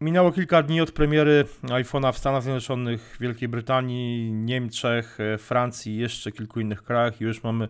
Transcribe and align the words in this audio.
Minęło 0.00 0.32
kilka 0.32 0.62
dni 0.62 0.80
od 0.80 0.92
premiery 0.92 1.44
iPhone'a 1.62 2.12
w 2.12 2.18
Stanach 2.18 2.42
Zjednoczonych, 2.42 3.16
Wielkiej 3.20 3.48
Brytanii, 3.48 4.32
Niemczech, 4.32 5.18
e, 5.20 5.38
Francji 5.38 5.96
jeszcze 5.96 6.32
kilku 6.32 6.60
innych 6.60 6.82
krajach 6.82 7.20
i 7.20 7.24
już 7.24 7.42
mamy 7.42 7.68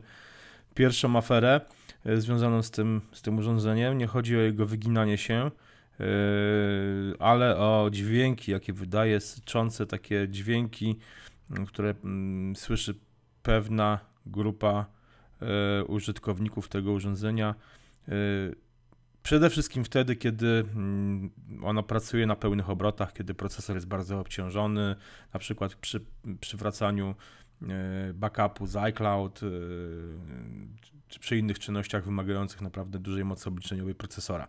pierwszą 0.75 1.17
aferę 1.17 1.61
e, 2.05 2.21
związaną 2.21 2.63
z 2.63 2.71
tym, 2.71 3.01
z 3.13 3.23
tym 3.23 3.39
urządzeniem. 3.39 3.99
Nie 3.99 4.07
chodzi 4.07 4.37
o 4.37 4.41
jego 4.41 4.67
wyginanie 4.67 5.19
się, 5.19 5.35
e, 5.35 6.05
ale 7.19 7.57
o 7.57 7.89
dźwięki, 7.93 8.53
jakie 8.53 8.73
wydaje, 8.73 9.21
syczące 9.21 9.87
takie 9.87 10.29
dźwięki, 10.29 10.99
które 11.67 11.95
słyszy 12.55 12.95
pewna 13.43 13.99
grupa 14.27 14.87
użytkowników 15.89 16.69
tego 16.69 16.93
urządzenia. 16.93 17.55
Przede 19.27 19.51
wszystkim 19.51 19.85
wtedy, 19.85 20.17
kiedy 20.17 20.47
mm, 20.47 21.31
ono 21.63 21.83
pracuje 21.83 22.27
na 22.27 22.37
pełnych 22.37 22.71
obrotach, 22.71 23.13
kiedy 23.13 23.35
procesor 23.35 23.77
jest 23.77 23.87
bardzo 23.87 24.21
obciążony, 24.21 24.97
na 25.35 25.41
przykład 25.41 25.75
przy 25.75 26.05
przywracaniu 26.41 27.15
e, 27.63 28.13
backupu 28.15 28.67
z 28.67 28.77
iCloud, 28.77 29.41
e, 29.43 29.47
czy 31.09 31.21
przy 31.21 31.39
innych 31.39 31.59
czynnościach 31.59 32.05
wymagających 32.05 32.61
naprawdę 32.61 32.99
dużej 32.99 33.25
mocy 33.25 33.49
obliczeniowej 33.49 33.95
procesora. 33.95 34.49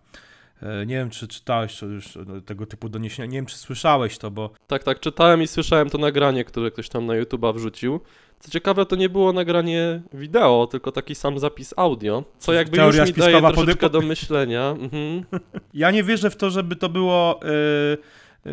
E, 0.61 0.85
Nie 0.85 0.95
wiem, 0.95 1.09
czy 1.09 1.27
czytałeś 1.27 1.81
już 1.81 2.17
tego 2.45 2.65
typu 2.65 2.89
doniesienia, 2.89 3.25
nie 3.25 3.37
wiem, 3.37 3.45
czy 3.45 3.57
słyszałeś 3.57 4.17
to, 4.17 4.31
bo 4.31 4.49
Tak, 4.67 4.83
tak, 4.83 4.99
czytałem 4.99 5.41
i 5.41 5.47
słyszałem 5.47 5.89
to 5.89 5.97
nagranie, 5.97 6.43
które 6.43 6.71
ktoś 6.71 6.89
tam 6.89 7.05
na 7.05 7.13
YouTube'a 7.13 7.55
wrzucił. 7.55 7.99
Co 8.39 8.51
ciekawe, 8.51 8.85
to 8.85 8.95
nie 8.95 9.09
było 9.09 9.33
nagranie 9.33 10.01
wideo, 10.13 10.67
tylko 10.71 10.91
taki 10.91 11.15
sam 11.15 11.39
zapis 11.39 11.73
audio, 11.77 12.23
co 12.37 12.53
jakby 12.53 12.77
Teoria 12.77 13.01
już 13.01 13.09
mi 13.09 13.23
daje 13.23 13.41
troszeczkę 13.41 13.89
do 13.89 14.01
myślenia. 14.01 14.75
Mhm. 14.79 15.23
Ja 15.73 15.91
nie 15.91 16.03
wierzę 16.03 16.29
w 16.29 16.35
to, 16.35 16.49
żeby 16.49 16.75
to 16.75 16.89
było, 16.89 17.39
yy, 17.43 17.97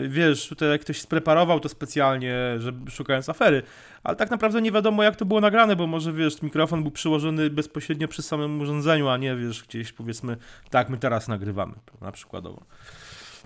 wiesz, 0.09 0.49
tutaj 0.49 0.69
jak 0.69 0.81
ktoś 0.81 1.01
spreparował 1.01 1.61
to 1.61 1.69
specjalnie, 1.69 2.37
żeby 2.59 2.91
szukając 2.91 3.29
afery, 3.29 3.63
ale 4.05 4.17
tak 4.17 4.31
naprawdę 4.31 4.63
nie 4.63 4.73
wiadomo 4.73 5.03
jak 5.03 5.17
to 5.17 5.25
było 5.25 5.41
nagrane, 5.41 5.77
bo 5.77 5.87
może, 5.87 6.13
wiesz, 6.13 6.43
mikrofon 6.43 6.83
był 6.83 6.91
przyłożony 6.91 7.51
bezpośrednio 7.51 8.09
przy 8.09 8.23
samym 8.23 8.61
urządzeniu, 8.61 9.09
a 9.09 9.17
nie, 9.17 9.37
wiesz, 9.37 9.63
gdzieś 9.63 9.93
powiedzmy, 9.93 10.37
tak 10.71 10.89
my 10.89 10.99
teraz 10.99 11.29
nagrywamy, 11.29 11.75
na 12.01 12.13
przykładowo. 12.13 12.63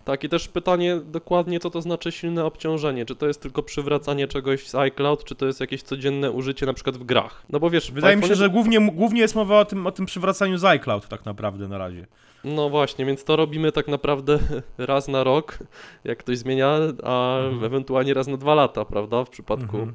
Tak, 0.04 0.24
i 0.24 0.28
też 0.28 0.48
pytanie 0.48 1.00
dokładnie, 1.04 1.60
co 1.60 1.70
to 1.70 1.82
znaczy 1.82 2.12
silne 2.12 2.44
obciążenie. 2.44 3.06
Czy 3.06 3.16
to 3.16 3.27
jest 3.27 3.42
tylko 3.42 3.62
przywracanie 3.62 4.28
czegoś 4.28 4.68
z 4.68 4.74
iCloud, 4.74 5.24
czy 5.24 5.34
to 5.34 5.46
jest 5.46 5.60
jakieś 5.60 5.82
codzienne 5.82 6.30
użycie 6.30 6.66
na 6.66 6.72
przykład 6.72 6.96
w 6.96 7.05
grach? 7.05 7.42
No 7.50 7.60
bo 7.60 7.70
wiesz, 7.70 7.92
Wydaje 7.92 8.16
mi 8.16 8.27
się, 8.27 8.34
że 8.34 8.50
głównie, 8.50 8.90
głównie 8.92 9.20
jest 9.20 9.34
mowa 9.34 9.60
o 9.60 9.64
tym, 9.64 9.86
o 9.86 9.92
tym 9.92 10.06
przywracaniu 10.06 10.58
z 10.58 10.64
iCloud 10.64 11.08
tak 11.08 11.24
naprawdę 11.24 11.68
na 11.68 11.78
razie. 11.78 12.06
No 12.44 12.70
właśnie, 12.70 13.05
więc 13.06 13.24
to 13.24 13.36
robimy 13.36 13.72
tak 13.72 13.88
naprawdę 13.88 14.38
raz 14.78 15.08
na 15.08 15.24
rok, 15.24 15.58
jak 16.05 16.18
ktoś 16.18 16.38
zmienia, 16.38 16.78
a 17.05 17.38
Mhm. 17.38 17.64
ewentualnie 17.64 18.14
raz 18.14 18.27
na 18.27 18.36
dwa 18.36 18.55
lata, 18.55 18.84
prawda, 18.84 19.24
w 19.24 19.30
przypadku 19.30 19.77
Mhm. 19.77 19.94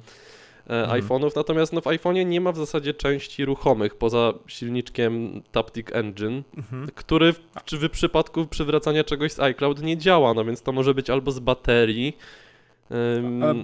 E, 0.69 0.81
Mhm. 0.83 1.01
iPhone'ów. 1.01 1.35
Natomiast 1.35 1.73
no, 1.73 1.81
w 1.81 1.85
iPhone'ie 1.85 2.25
nie 2.25 2.41
ma 2.41 2.51
w 2.51 2.57
zasadzie 2.57 2.93
części 2.93 3.45
ruchomych 3.45 3.95
poza 3.95 4.33
silniczkiem 4.47 5.41
Taptic 5.51 5.87
Engine, 5.91 6.43
Mhm. 6.57 6.87
który 6.95 7.33
w, 7.33 7.39
czy 7.65 7.77
w 7.77 7.89
przypadku 7.89 8.45
przywracania 8.47 9.03
czegoś 9.03 9.31
z 9.31 9.39
iCloud 9.39 9.81
nie 9.81 9.97
działa, 9.97 10.33
no 10.33 10.45
więc 10.45 10.61
to 10.61 10.71
może 10.71 10.93
być 10.93 11.09
albo 11.09 11.31
z 11.31 11.39
baterii, 11.39 12.17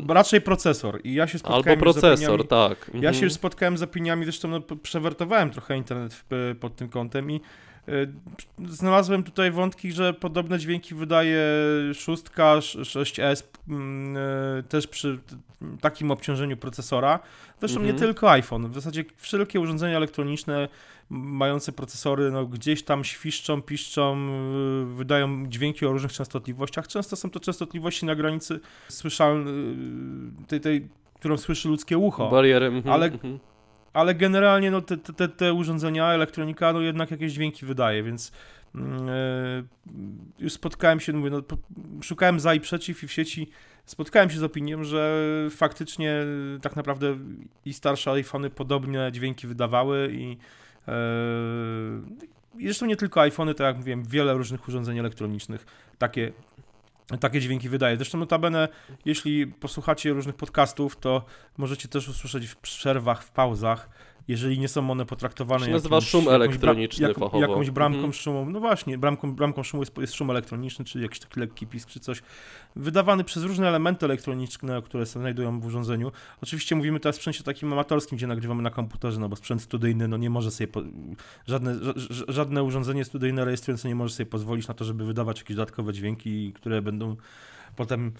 A 0.09 0.13
Raczej 0.13 0.41
procesor 0.41 0.99
i 1.03 1.13
ja 1.13 1.27
się 1.27 1.39
spotkałem 1.39 1.79
albo 1.79 1.93
procesor, 1.93 2.47
tak. 2.47 2.87
Ja 2.87 2.95
mhm. 2.95 3.13
się 3.13 3.23
już 3.23 3.33
spotkałem 3.33 3.77
z 3.77 3.81
opiniami, 3.83 4.23
zresztą 4.23 4.47
no, 4.47 4.61
przewertowałem 4.83 5.49
trochę 5.49 5.77
internet 5.77 6.13
w, 6.29 6.55
pod 6.59 6.75
tym 6.75 6.89
kątem 6.89 7.31
i 7.31 7.41
y, 7.89 8.11
znalazłem 8.67 9.23
tutaj 9.23 9.51
wątki, 9.51 9.91
że 9.91 10.13
podobne 10.13 10.59
dźwięki 10.59 10.95
wydaje 10.95 11.43
szóstka, 11.93 12.53
sz- 12.57 12.87
6S 12.87 13.43
mm, 13.69 14.17
y, 14.59 14.63
też 14.63 14.87
przy 14.87 15.19
takim 15.81 16.11
obciążeniu 16.11 16.57
procesora. 16.57 17.19
Zresztą 17.59 17.79
nie 17.79 17.89
Mhm. 17.89 17.99
tylko 17.99 18.31
iPhone, 18.31 18.71
w 18.71 18.73
zasadzie 18.73 19.05
wszelkie 19.17 19.59
urządzenia 19.59 19.97
elektroniczne 19.97 20.67
mające 21.09 21.71
procesory 21.71 22.31
no, 22.31 22.45
gdzieś 22.45 22.83
tam 22.83 23.03
świszczą, 23.03 23.61
piszczą, 23.61 24.30
y, 24.83 24.95
wydają 24.95 25.47
dźwięki 25.47 25.86
o 25.86 25.92
różnych 25.92 26.14
częstotliwościach. 26.14 26.87
Często 26.87 27.15
są 27.15 27.30
to 27.30 27.39
częstotliwości 27.39 28.05
na 28.05 28.15
granicy 28.15 28.59
słyszalnej, 28.87 29.53
tej, 30.47 30.61
tej, 30.61 30.89
którą 31.15 31.37
słyszy 31.37 31.67
ludzkie 31.67 31.97
ucho. 31.97 32.30
Bariery, 32.30 32.65
mhm, 32.65 32.93
ale- 32.93 33.05
mhm. 33.05 33.39
Ale 33.93 34.15
generalnie 34.15 34.71
no, 34.71 34.81
te, 34.81 34.97
te, 34.97 35.27
te 35.27 35.53
urządzenia, 35.53 36.08
elektronika, 36.08 36.73
no 36.73 36.81
jednak 36.81 37.11
jakieś 37.11 37.33
dźwięki 37.33 37.65
wydaje, 37.65 38.03
więc 38.03 38.31
e, 38.76 39.64
już 40.39 40.53
spotkałem 40.53 40.99
się, 40.99 41.14
mówię, 41.14 41.30
no, 41.30 41.41
szukałem 42.02 42.39
za 42.39 42.53
i 42.53 42.59
przeciw 42.59 43.03
i 43.03 43.08
w 43.08 43.11
sieci 43.11 43.49
spotkałem 43.86 44.30
się 44.30 44.37
z 44.37 44.43
opinią, 44.43 44.83
że 44.83 45.27
faktycznie 45.49 46.11
e, 46.11 46.59
tak 46.61 46.76
naprawdę 46.76 47.17
i 47.65 47.73
starsze 47.73 48.11
iPhony 48.11 48.49
podobne 48.49 49.11
dźwięki 49.11 49.47
wydawały 49.47 50.09
i, 50.14 50.37
i 52.58 52.66
zresztą 52.66 52.86
nie 52.86 52.95
tylko 52.95 53.22
iPhony, 53.22 53.54
tak 53.54 53.67
jak 53.67 53.77
mówiłem, 53.77 54.04
wiele 54.04 54.33
różnych 54.33 54.67
urządzeń 54.67 55.00
elektronicznych 55.00 55.66
takie 55.98 56.32
takie 57.20 57.42
dźwięki 57.42 57.70
wydaje. 57.70 57.95
Zresztą 57.95 58.17
notabene, 58.17 58.67
jeśli 59.05 59.48
posłuchacie 59.48 60.14
różnych 60.14 60.36
podcastów, 60.36 60.98
to 60.98 61.26
możecie 61.58 61.88
też 61.88 62.08
usłyszeć 62.08 62.48
w 62.48 62.58
przerwach, 62.58 63.23
w 63.23 63.32
pauzach, 63.32 63.89
jeżeli 64.29 64.59
nie 64.59 64.67
są 64.67 64.91
one 64.91 65.05
potraktowane 65.05 65.59
To 65.59 65.65
się 65.65 65.71
nazywa 65.71 65.95
jakimś- 65.95 66.09
szum 66.09 66.27
elektroniczny 66.29 67.07
jaką- 67.07 67.19
fachowo. 67.21 67.41
jakąś 67.41 67.69
bramką 67.69 67.95
Mhm. 67.97 68.13
szumą. 68.13 68.49
No 68.49 68.59
właśnie, 68.59 68.97
bramką, 68.97 69.35
bramką 69.35 69.63
szumu 69.63 69.83
jest, 69.83 69.97
jest 69.97 70.13
szum 70.13 70.29
elektroniczny, 70.31 70.85
czy 70.85 71.01
jakiś 71.01 71.19
taki 71.19 71.39
lekki 71.39 71.67
pisk, 71.67 71.89
czy 71.89 71.99
coś, 71.99 72.21
wydawany 72.75 73.23
przez 73.23 73.43
różne 73.43 73.67
elementy 73.67 74.05
elektroniczne, 74.05 74.81
które 74.81 75.05
się 75.05 75.11
znajdują 75.19 75.59
w 75.59 75.65
urządzeniu. 75.65 76.11
Oczywiście 76.43 76.75
mówimy 76.75 76.99
teraz 76.99 77.15
o 77.15 77.17
sprzęcie 77.17 77.43
takim 77.43 77.73
amatorskim, 77.73 78.17
gdzie 78.17 78.27
nagrywamy 78.27 78.61
na 78.63 78.69
komputerze, 78.69 79.19
no 79.19 79.29
bo 79.29 79.35
sprzęt 79.35 79.61
studyjny 79.61 80.07
no 80.07 80.17
nie 80.17 80.29
może 80.29 80.51
sobie, 80.51 80.67
po, 80.67 80.81
żadne, 81.47 81.75
ża- 81.75 81.93
ża- 81.93 82.31
żadne 82.31 82.63
urządzenie 82.63 83.05
studyjne 83.05 83.45
rejestrujące 83.45 83.87
nie 83.87 83.95
może 83.95 84.13
sobie 84.13 84.25
pozwolić 84.29 84.67
na 84.67 84.73
to, 84.73 84.85
żeby 84.85 85.05
wydawać 85.05 85.37
jakieś 85.39 85.55
dodatkowe 85.57 85.93
dźwięki, 85.93 86.53
które 86.53 86.81
będą 86.81 87.15
potem 87.79 88.11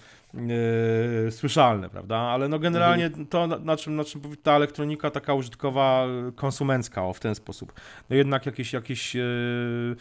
e, 1.26 1.30
słyszalne, 1.30 1.88
prawda? 1.88 2.16
Ale 2.16 2.48
no 2.48 2.58
generalnie 2.58 3.10
to, 3.30 3.46
na, 3.46 3.76
czym, 3.76 3.96
na 3.96 4.04
czym 4.04 4.20
ta 4.42 4.52
elektronika 4.52 5.10
taka 5.10 5.34
użytkowa, 5.34 6.06
konsumencka, 6.36 7.04
o 7.04 7.12
w 7.12 7.20
ten 7.20 7.34
sposób, 7.34 7.72
no 8.10 8.16
jednak 8.16 8.46
jakieś, 8.46 8.72
jakieś 8.72 9.16
mm, 9.16 9.96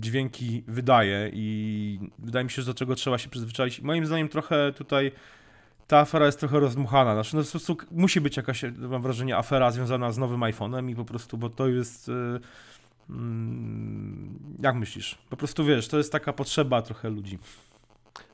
dźwięki 0.00 0.64
wydaje 0.68 1.30
i 1.32 1.98
wydaje 2.18 2.44
mi 2.44 2.50
się, 2.50 2.62
że 2.62 2.66
do 2.66 2.74
czego 2.74 2.94
trzeba 2.94 3.18
się 3.18 3.28
przyzwyczaić. 3.28 3.80
Moim 3.80 4.06
zdaniem 4.06 4.28
trochę 4.28 4.72
tutaj 4.72 5.12
ta 5.86 5.98
afera 5.98 6.26
jest 6.26 6.40
trochę 6.40 6.60
rozdmuchana. 6.60 7.14
Znaczy, 7.14 7.36
no, 7.36 7.76
musi 7.90 8.20
być 8.20 8.36
jakaś, 8.36 8.62
mam 8.78 9.02
wrażenie, 9.02 9.36
afera 9.36 9.70
związana 9.70 10.12
z 10.12 10.18
nowym 10.18 10.40
iPhone'em 10.40 10.90
i 10.90 10.94
po 10.94 11.04
prostu, 11.04 11.38
bo 11.38 11.50
to 11.50 11.68
jest... 11.68 12.08
e, 12.08 12.12
mm, 13.10 14.38
Jak 14.62 14.74
myślisz? 14.74 15.18
Po 15.30 15.36
prostu 15.36 15.64
wiesz, 15.64 15.88
to 15.88 15.98
jest 15.98 16.12
taka 16.12 16.32
potrzeba 16.32 16.82
trochę 16.82 17.10
ludzi. 17.10 17.38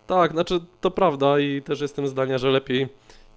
Tak, 0.06 0.32
znaczy 0.32 0.60
to 0.80 0.90
prawda 0.90 1.38
i 1.38 1.62
też 1.62 1.80
jestem 1.80 2.08
zdania, 2.08 2.38
że 2.38 2.50
lepiej 2.50 2.88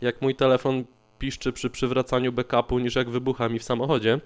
jak 0.01 0.21
mój 0.21 0.35
telefon 0.35 0.83
piszczy 1.19 1.53
przy 1.53 1.69
przywracaniu 1.69 2.31
backupu 2.31 2.79
niż 2.79 2.95
jak 2.95 3.09
wybucha 3.09 3.49
mi 3.49 3.59
w 3.59 3.63
samochodzie. 3.63 4.19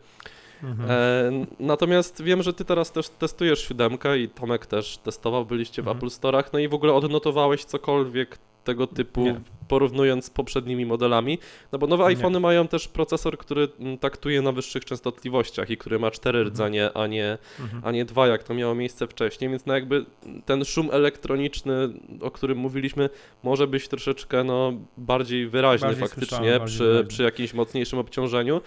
Mhm. 0.64 0.92
E, 0.92 1.46
natomiast 1.60 2.24
wiem, 2.24 2.44
że 2.44 2.54
ty 2.54 2.66
teraz 2.66 2.92
też 2.92 3.10
testujesz 3.10 3.68
siódemkę 3.68 4.20
i 4.20 4.30
Tomek 4.30 4.66
też 4.66 4.98
testował, 4.98 5.46
byliście 5.46 5.82
w 5.82 5.88
Mhm. 5.88 5.98
Apple 5.98 6.08
Store'ach, 6.08 6.44
no 6.54 6.60
i 6.60 6.68
w 6.68 6.74
ogóle 6.74 6.94
odnotowałeś 6.94 7.64
cokolwiek 7.66 8.38
tego 8.64 8.88
typu, 8.88 9.22
Nie. 9.26 9.42
porównując 9.68 10.26
z 10.26 10.30
poprzednimi 10.30 10.86
modelami, 10.86 11.38
no 11.72 11.80
bo 11.80 11.88
nowe 11.88 12.06
iPhony 12.06 12.40
mają 12.40 12.68
też 12.68 12.88
procesor, 12.88 13.38
który 13.38 13.68
mm, 13.80 13.98
taktuje 13.98 14.42
na 14.42 14.52
wyższych 14.52 14.86
częstotliwościach 14.86 15.70
i 15.70 15.78
który 15.78 16.00
ma 16.00 16.12
cztery 16.12 16.40
Mhm. 16.40 16.54
rdzenie, 16.54 16.90
a 16.94 17.08
nie, 17.08 17.38
Mhm. 17.60 17.82
a 17.86 17.92
nie 17.92 18.06
dwa, 18.06 18.28
jak 18.28 18.44
to 18.44 18.54
miało 18.54 18.76
miejsce 18.76 19.08
wcześniej, 19.08 19.50
więc 19.50 19.66
no 19.66 19.74
jakby 19.74 20.06
ten 20.46 20.66
szum 20.66 20.90
elektroniczny, 20.92 21.74
o 22.22 22.32
którym 22.32 22.58
mówiliśmy, 22.58 23.10
może 23.44 23.68
być 23.68 23.88
troszeczkę 23.88 24.44
no, 24.44 24.74
bardziej 24.98 25.48
wyraźny 25.48 25.88
Bardziej 25.88 26.08
faktycznie 26.08 26.38
bardziej 26.60 26.66
przy, 26.68 26.84
wyraźny. 26.84 27.08
przy 27.08 27.24
jakimś 27.24 27.54
mocniejszym 27.54 28.00
obciążeniu. 28.00 28.62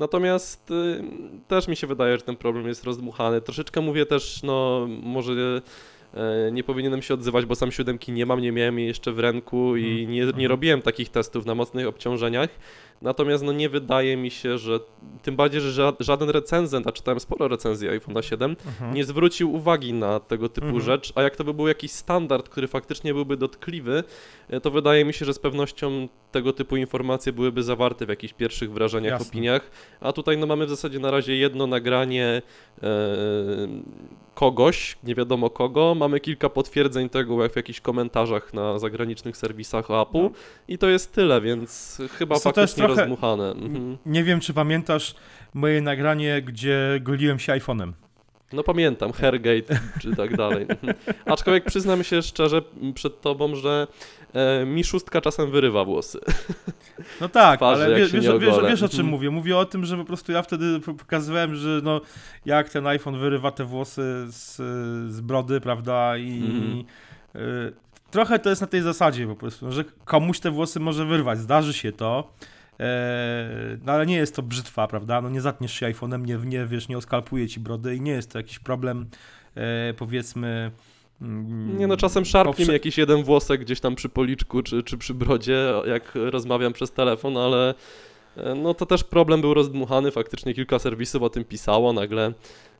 Natomiast 0.00 0.70
y, 0.70 1.02
też 1.48 1.68
mi 1.68 1.76
się 1.76 1.86
wydaje, 1.86 2.16
że 2.18 2.22
ten 2.24 2.36
problem 2.36 2.66
jest 2.66 2.84
rozdmuchany. 2.84 3.40
Troszeczkę 3.40 3.80
mówię 3.80 4.06
też, 4.06 4.42
no 4.42 4.86
może 5.02 5.32
e, 6.14 6.52
nie 6.52 6.64
powinienem 6.64 7.02
się 7.02 7.14
odzywać, 7.14 7.46
bo 7.46 7.54
sam 7.54 7.72
siódemki 7.72 8.12
nie 8.12 8.26
mam, 8.26 8.40
nie 8.40 8.52
miałem 8.52 8.78
jej 8.78 8.88
jeszcze 8.88 9.12
w 9.12 9.18
ręku 9.18 9.76
i 9.76 9.84
Mhm. 9.90 10.10
nie, 10.10 10.20
nie 10.20 10.22
Mhm. 10.24 10.46
robiłem 10.50 10.82
takich 10.82 11.08
testów 11.08 11.46
na 11.46 11.54
mocnych 11.54 11.86
obciążeniach. 11.86 12.48
Natomiast 13.02 13.44
no 13.44 13.52
nie 13.52 13.68
wydaje 13.68 14.16
mi 14.16 14.30
się, 14.30 14.58
że 14.58 14.80
tym 15.22 15.36
bardziej, 15.36 15.60
że 15.60 15.82
ża- 15.82 15.96
żaden 16.00 16.30
recenzent, 16.30 16.86
a 16.86 16.92
czytałem 16.92 17.20
sporo 17.20 17.48
recenzji 17.48 17.88
iPhone'a 17.88 18.22
7, 18.22 18.56
Mhm. 18.66 18.94
nie 18.94 19.04
zwrócił 19.04 19.54
uwagi 19.54 19.92
na 19.92 20.20
tego 20.20 20.48
typu 20.48 20.66
Mhm. 20.66 20.84
rzecz, 20.84 21.12
a 21.14 21.22
jak 21.22 21.36
to 21.36 21.44
by 21.44 21.54
był 21.54 21.68
jakiś 21.68 21.90
standard, 21.92 22.48
który 22.48 22.68
faktycznie 22.68 23.14
byłby 23.14 23.36
dotkliwy, 23.36 24.04
e, 24.48 24.60
to 24.60 24.70
wydaje 24.70 25.04
mi 25.04 25.12
się, 25.12 25.24
że 25.24 25.34
z 25.34 25.38
pewnością 25.38 26.08
tego 26.32 26.52
typu 26.52 26.76
informacje 26.76 27.32
byłyby 27.32 27.62
zawarte 27.62 28.06
w 28.06 28.08
jakichś 28.08 28.34
pierwszych 28.34 28.72
wrażeniach, 28.72 29.12
Jasne. 29.12 29.28
opiniach, 29.28 29.70
a 30.00 30.12
tutaj 30.12 30.38
no 30.38 30.46
mamy 30.46 30.66
w 30.66 30.70
zasadzie 30.70 30.98
na 30.98 31.10
razie 31.10 31.36
jedno 31.36 31.66
nagranie 31.66 32.42
e, 32.82 32.88
kogoś, 34.34 34.98
nie 35.04 35.14
wiadomo 35.14 35.50
kogo, 35.50 35.94
mamy 35.94 36.20
kilka 36.20 36.48
potwierdzeń 36.48 37.08
tego 37.08 37.42
jak 37.42 37.52
w 37.52 37.56
jakichś 37.56 37.80
komentarzach 37.80 38.54
na 38.54 38.78
zagranicznych 38.78 39.36
serwisach 39.36 39.84
Apple 39.90 40.18
No. 40.22 40.30
i 40.68 40.78
to 40.78 40.88
jest 40.88 41.12
tyle, 41.12 41.40
więc 41.40 41.98
chyba 42.18 42.34
Co 42.34 42.40
faktycznie 42.40 42.86
trochę- 42.94 43.00
rozdmuchane. 43.00 43.50
Mhm. 43.66 43.98
Nie 44.06 44.24
wiem, 44.24 44.40
czy 44.40 44.54
pamiętasz 44.54 45.14
moje 45.54 45.80
nagranie, 45.80 46.42
gdzie 46.42 46.98
goliłem 47.00 47.38
się 47.38 47.52
iPhone'em. 47.52 47.92
No 48.52 48.62
pamiętam, 48.62 49.12
Hairgate 49.12 49.80
czy 50.00 50.16
tak 50.16 50.36
dalej. 50.36 50.66
Mhm. 50.68 50.94
Aczkolwiek 51.26 51.64
przyznam 51.64 52.04
się 52.04 52.22
szczerze 52.22 52.62
przed 52.94 53.20
tobą, 53.20 53.54
że 53.54 53.86
e, 54.34 54.64
mi 54.66 54.84
szóstka 54.84 55.20
czasem 55.20 55.50
wyrywa 55.50 55.84
włosy. 55.84 56.20
No 57.20 57.28
tak, 57.28 57.58
twarzy, 57.58 57.84
ale 57.84 57.96
wiesz, 57.96 58.12
wiesz, 58.12 58.24
wiesz, 58.68 58.82
o 58.82 58.88
czym 58.88 59.00
Mhm. 59.00 59.06
mówię. 59.08 59.30
Mówię 59.30 59.56
o 59.56 59.64
tym, 59.64 59.84
że 59.86 59.96
po 59.96 60.04
prostu 60.04 60.32
ja 60.32 60.42
wtedy 60.42 60.80
pokazywałem, 60.80 61.54
że 61.54 61.80
no 61.82 62.00
jak 62.46 62.68
ten 62.68 62.86
iPhone 62.86 63.18
wyrywa 63.18 63.50
te 63.50 63.64
włosy 63.64 64.02
z, 64.28 64.56
z 65.12 65.20
brody, 65.20 65.60
prawda, 65.60 66.16
i 66.16 66.42
Mhm. 66.44 66.84
y, 67.36 67.72
trochę 68.10 68.38
to 68.38 68.50
jest 68.50 68.60
na 68.60 68.66
tej 68.66 68.82
zasadzie 68.82 69.26
po 69.26 69.36
prostu, 69.36 69.72
że 69.72 69.84
komuś 70.04 70.40
te 70.40 70.50
włosy 70.50 70.80
może 70.80 71.04
wyrwać, 71.04 71.38
zdarzy 71.38 71.72
się 71.72 71.92
to, 71.92 72.32
e, 72.40 72.44
no 73.86 73.92
ale 73.92 74.06
nie 74.06 74.16
jest 74.16 74.36
to 74.36 74.42
brzytwa, 74.42 74.86
prawda, 74.88 75.20
no 75.20 75.30
nie 75.30 75.40
zatniesz 75.40 75.72
się 75.72 75.86
iPhone'em, 75.86 76.26
nie, 76.26 76.38
nie 76.44 76.66
wiesz, 76.66 76.88
nie 76.88 76.98
oskalpuje 76.98 77.48
ci 77.48 77.60
brody 77.60 77.96
i 77.96 78.00
nie 78.00 78.12
jest 78.12 78.32
to 78.32 78.38
jakiś 78.38 78.58
problem, 78.58 79.06
e, 79.54 79.94
powiedzmy... 79.94 80.70
mm, 81.22 81.78
Nie 81.78 81.86
no, 81.86 81.96
czasem 81.96 82.24
szarpnie 82.24 82.66
mi 82.66 82.72
jakiś 82.72 82.98
jeden 82.98 83.22
włosek 83.22 83.60
gdzieś 83.60 83.80
tam 83.80 83.94
przy 83.94 84.08
policzku 84.08 84.62
czy, 84.62 84.82
czy 84.82 84.98
przy 84.98 85.14
brodzie, 85.14 85.72
jak 85.86 86.12
rozmawiam 86.14 86.72
przez 86.72 86.92
telefon, 86.92 87.36
ale 87.36 87.74
e, 88.36 88.54
no 88.54 88.74
to 88.74 88.86
też 88.86 89.04
problem 89.04 89.40
był 89.40 89.54
rozdmuchany, 89.54 90.10
faktycznie 90.10 90.54
kilka 90.54 90.78
serwisów 90.78 91.22
o 91.22 91.30
tym 91.30 91.44
pisało, 91.44 91.92
nagle 91.92 92.32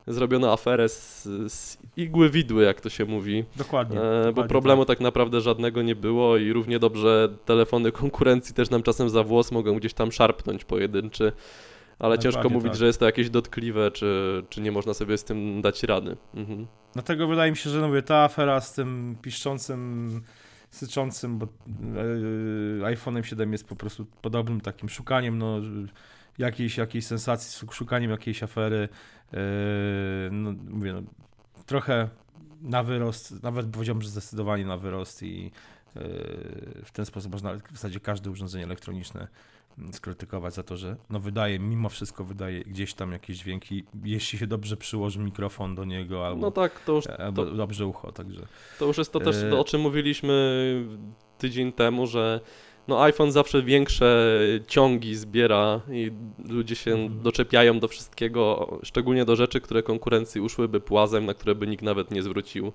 zrobiono 0.07 0.53
aferę 0.53 0.89
z, 0.89 1.23
z 1.47 1.77
igły 1.97 2.29
widły, 2.29 2.63
jak 2.63 2.81
to 2.81 2.89
się 2.89 3.05
mówi. 3.05 3.45
Dokładnie. 3.55 4.01
E, 4.01 4.01
bo 4.01 4.25
dokładnie 4.25 4.49
problemu 4.49 4.85
tak 4.85 4.99
naprawdę 4.99 5.41
żadnego 5.41 5.81
nie 5.81 5.95
było 5.95 6.37
i 6.37 6.53
równie 6.53 6.79
dobrze 6.79 7.29
telefony 7.45 7.91
konkurencji 7.91 8.55
też 8.55 8.69
nam 8.69 8.83
czasem 8.83 9.09
za 9.09 9.23
włos 9.23 9.51
mogą 9.51 9.75
gdzieś 9.75 9.93
tam 9.93 10.11
szarpnąć 10.11 10.65
pojedynczy, 10.65 11.31
ale 11.99 12.19
ciężko 12.19 12.39
Dokładnie 12.39 12.57
mówić, 12.57 12.71
tak. 12.71 12.79
że 12.79 12.85
jest 12.85 12.99
to 12.99 13.05
jakieś 13.05 13.29
dotkliwe, 13.29 13.91
czy, 13.91 14.43
czy 14.49 14.61
nie 14.61 14.71
można 14.71 14.93
sobie 14.93 15.17
z 15.17 15.23
tym 15.23 15.61
dać 15.61 15.83
rady. 15.83 16.17
Mhm. 16.33 16.67
Dlatego 16.93 17.27
wydaje 17.27 17.51
mi 17.51 17.57
się, 17.57 17.69
że 17.69 17.81
no 17.81 17.87
mówię, 17.87 18.01
ta 18.01 18.17
afera 18.17 18.61
z 18.61 18.73
tym 18.73 19.15
piszczącym, 19.21 20.21
syczącym, 20.69 21.37
bo 21.39 21.45
e, 21.45 22.95
iPhone'em 22.95 23.23
7 23.23 23.51
jest 23.51 23.67
po 23.67 23.75
prostu 23.75 24.05
podobnym 24.21 24.61
takim 24.61 24.89
szukaniem 24.89 25.37
no, 25.37 25.59
jakiejś, 26.37 26.77
jakiejś 26.77 27.05
sensacji, 27.05 27.67
szukaniem 27.71 28.11
jakiejś 28.11 28.43
afery. 28.43 28.89
E, 29.33 29.37
no, 30.31 30.53
mówię, 30.69 30.93
no, 30.93 31.01
trochę 31.65 32.09
na 32.61 32.83
wyrost, 32.83 33.43
nawet 33.43 33.67
powiedziałbym, 33.67 34.01
że 34.01 34.09
zdecydowanie 34.09 34.65
na 34.65 34.77
wyrost 34.77 35.23
i 35.23 35.51
e, 35.95 35.99
w 36.85 36.91
ten 36.93 37.05
sposób 37.05 37.31
można 37.31 37.53
w 37.53 37.71
zasadzie 37.71 37.99
każde 37.99 38.31
urządzenie 38.31 38.63
elektroniczne 38.63 39.27
mm, 39.77 39.93
skrytykować 39.93 40.53
za 40.53 40.63
to, 40.63 40.77
że 40.77 40.95
no 41.09 41.19
wydaje, 41.19 41.59
mimo 41.59 41.89
wszystko 41.89 42.23
wydaje 42.23 42.63
gdzieś 42.63 42.93
tam 42.93 43.11
jakieś 43.11 43.37
dźwięki, 43.37 43.83
jeśli 44.03 44.39
się 44.39 44.47
dobrze 44.47 44.77
przyłoży 44.77 45.19
mikrofon 45.19 45.75
do 45.75 45.85
niego 45.85 46.27
albo 46.27 46.41
No 46.41 46.51
tak, 46.51 46.79
to 46.79 46.91
już, 46.93 47.07
Albo 47.07 47.45
to, 47.45 47.51
dobrze 47.51 47.85
ucho, 47.85 48.11
także. 48.11 48.45
to 48.79 48.85
już 48.85 48.97
jest 48.97 49.13
to 49.13 49.19
też, 49.19 49.35
E, 49.35 49.59
o 49.59 49.63
czym 49.63 49.81
mówiliśmy 49.81 50.33
tydzień 51.37 51.71
temu, 51.71 52.07
że 52.07 52.41
no 52.87 53.03
iPhone 53.03 53.31
zawsze 53.31 53.63
większe 53.63 54.39
ciągi 54.67 55.15
zbiera 55.15 55.81
i 55.91 56.11
ludzie 56.49 56.75
się 56.75 56.91
Mhm. 56.91 57.21
doczepiają 57.23 57.79
do 57.79 57.87
wszystkiego, 57.87 58.77
szczególnie 58.83 59.25
do 59.25 59.35
rzeczy, 59.35 59.61
które 59.61 59.83
konkurencji 59.83 60.41
uszłyby 60.41 60.79
płazem, 60.79 61.25
na 61.25 61.33
które 61.33 61.55
by 61.55 61.67
nikt 61.67 61.83
nawet 61.83 62.11
nie 62.11 62.21
zwrócił 62.23 62.71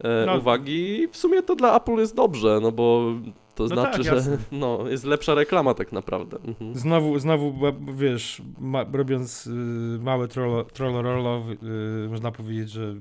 e, 0.00 0.26
No. 0.26 0.36
uwagi. 0.38 1.00
I 1.02 1.08
w 1.08 1.16
sumie 1.16 1.42
to 1.42 1.56
dla 1.56 1.76
Apple 1.76 1.96
jest 1.96 2.14
dobrze, 2.16 2.58
no 2.62 2.72
bo 2.72 3.12
to 3.54 3.62
No 3.62 3.68
znaczy, 3.68 3.92
tak, 3.92 4.02
że 4.04 4.14
jasne. 4.14 4.38
no, 4.52 4.88
jest 4.88 5.04
lepsza 5.04 5.34
reklama 5.34 5.74
tak 5.74 5.92
naprawdę. 5.92 6.38
Mhm. 6.44 6.74
Znowu, 6.74 7.18
znowu, 7.18 7.54
wiesz, 7.94 8.42
ma, 8.60 8.84
robiąc 8.92 9.46
y, 9.46 9.50
małe 10.02 10.28
trollo, 10.28 10.64
trollo 10.64 11.02
rollo, 11.02 11.42
y, 12.04 12.08
można 12.08 12.32
powiedzieć, 12.32 12.70
że 12.70 12.94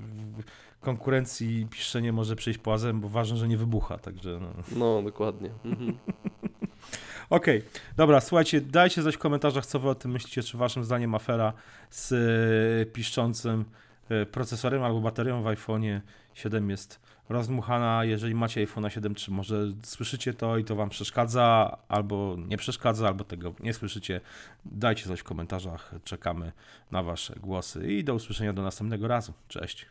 konkurencji 0.80 1.68
piszczenie 1.70 2.14
może 2.14 2.36
przejść 2.36 2.60
płazem, 2.60 3.02
bo 3.02 3.10
ważne, 3.10 3.38
że 3.38 3.48
nie 3.48 3.58
wybucha, 3.58 3.98
także 3.98 4.40
no. 4.42 4.54
No, 4.76 5.02
dokładnie. 5.02 5.50
Mhm. 5.66 5.98
Okej, 7.30 7.64
dobra, 7.98 8.22
słuchajcie, 8.22 8.62
dajcie 8.62 9.02
znać 9.02 9.16
w 9.16 9.20
komentarzach, 9.20 9.66
co 9.66 9.80
wy 9.80 9.90
o 9.90 9.96
tym 9.96 10.12
myślicie, 10.12 10.44
czy 10.44 10.58
waszym 10.58 10.84
zdaniem 10.84 11.16
afera 11.16 11.54
z 11.90 12.12
y, 12.12 12.92
piszczącym 12.92 13.66
y, 14.12 14.26
procesorem 14.26 14.84
albo 14.84 15.02
baterią 15.02 15.44
w 15.44 15.46
iPhone'ie 15.46 16.00
7 16.34 16.70
jest 16.70 17.00
rozdmuchana, 17.30 18.06
jeżeli 18.06 18.36
macie 18.36 18.68
iPhone'a 18.68 18.88
7, 18.90 19.16
czy 19.16 19.32
może 19.32 19.56
słyszycie 19.84 20.34
to 20.34 20.58
i 20.58 20.64
to 20.64 20.76
wam 20.76 20.90
przeszkadza, 20.90 21.78
albo 21.88 22.38
nie 22.48 22.58
przeszkadza, 22.58 23.08
albo 23.08 23.24
tego 23.24 23.54
nie 23.60 23.74
słyszycie, 23.74 24.22
dajcie 24.66 25.06
coś 25.06 25.20
w 25.20 25.24
komentarzach, 25.24 25.92
czekamy 26.04 26.52
na 26.92 27.04
wasze 27.04 27.36
głosy 27.36 27.94
i 27.94 28.04
do 28.04 28.14
usłyszenia 28.14 28.54
do 28.54 28.62
następnego 28.62 29.08
razu. 29.08 29.34
Cześć. 29.48 29.86